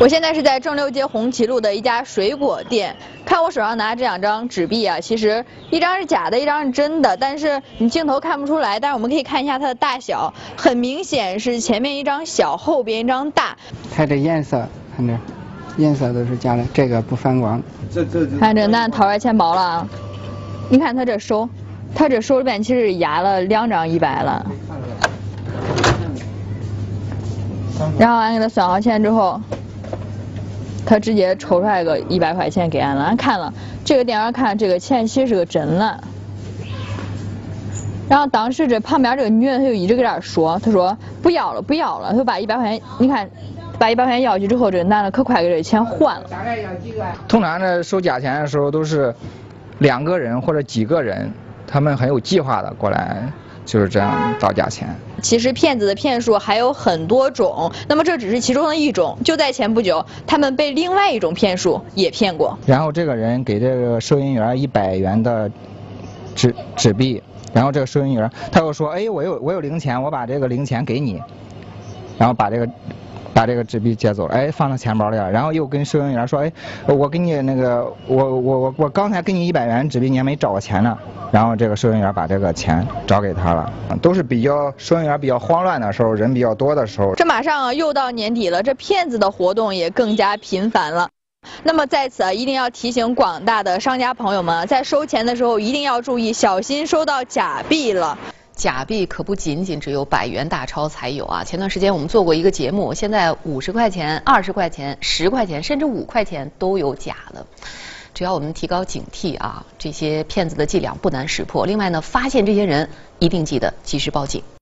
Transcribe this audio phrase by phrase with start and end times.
[0.00, 13.58] 我现在是在正六街红旗路的一家水果店，看我手上拿这两张纸币啊，其实一张是假的，一张是真的，但是你镜头看不出来，但是我们可以看一下它的大小，很明显是前面一张小，后边一张大。
[13.94, 14.66] 它这颜色，
[14.96, 15.14] 看这，
[15.76, 17.62] 颜色都是假的，这个不反光。
[17.92, 19.88] 这这看这男掏出来钱包了啊，
[20.70, 21.46] 你看他这手，
[21.94, 24.46] 他这手里边其实压了两张一百了。
[27.98, 29.38] 然后俺给他算好钱之后。
[30.86, 33.52] 他直接抽出来个一百块钱给俺了，俺看了
[33.84, 36.00] 这个店员看这个钱其实是个真的。
[38.08, 43.30] 然后当时这旁边这个女的她就一直搁这说，她说不要了不要了，她把一百块钱你看
[43.78, 46.26] 把一百块钱要去之后，这个男的可快给这钱还了。
[46.28, 49.14] 大概要几个通常这收假钱的时候都是
[49.78, 51.32] 两个人或者几个人，
[51.66, 53.32] 他们很有计划的过来。
[53.64, 54.88] 就是这样造假钱。
[55.22, 59.18] 其实骗子的骗术还有很多种，那么这只是其中的一种。
[59.24, 62.58] 就在前不久，他们被另外一种骗术也骗过。
[62.66, 65.50] 然后这个人给这个收银员一百元的
[66.34, 71.20] 纸纸币，然后这个收银员他又说，哎，我有我有零钱，我把这个零钱给你，
[72.18, 72.68] 然后把这个。
[73.32, 75.30] 把这个纸币接走了，哎，放到钱包里了。
[75.30, 76.52] 然后又跟收银员说，哎，
[76.86, 80.96] 我给你那个，我我我我刚才给你一百元纸币，你还没找我钱呢。
[81.30, 83.72] 然后这个收银员把这个钱找给他了。
[84.02, 87.14] 都是比较收银员比较慌乱的时候，人比较多的时候。
[87.14, 91.08] 这马上又到年底了，这骗子的活动也更加频繁了。
[91.62, 98.18] 那么在此啊，一定要提醒广大的商家朋友们，在收钱的时候一定要注意，小心收到假币了。
[98.60, 101.44] 假币可不仅仅只有百元大钞才有啊！
[101.44, 107.46] 前段时间我们做过一个节目，现在五十块钱、二十块钱、十块钱，甚至五块钱都有假的。
[108.12, 111.64] 只要我们提高警惕啊，这些骗子的伎俩不难识破。
[111.64, 114.42] 另外呢，发现这些人一定记得及时报警。